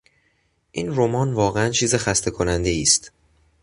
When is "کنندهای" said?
2.31-2.81